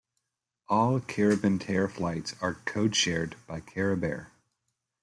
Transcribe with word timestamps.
All 0.67 0.99
Caribintair 0.99 1.87
flights 1.87 2.33
are 2.41 2.55
codeshared 2.55 3.35
by 3.45 3.61
Caribair. 3.61 4.31